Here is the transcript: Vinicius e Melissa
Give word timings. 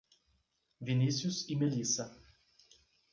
Vinicius 0.81 1.45
e 1.51 1.55
Melissa 1.55 2.09